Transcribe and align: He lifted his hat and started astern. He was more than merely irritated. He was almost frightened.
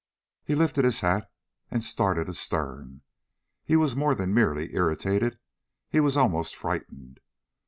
He 0.43 0.55
lifted 0.55 0.83
his 0.83 1.01
hat 1.01 1.29
and 1.69 1.83
started 1.83 2.27
astern. 2.27 3.01
He 3.63 3.75
was 3.75 3.95
more 3.95 4.15
than 4.15 4.33
merely 4.33 4.73
irritated. 4.73 5.37
He 5.91 5.99
was 5.99 6.17
almost 6.17 6.55
frightened. 6.55 7.19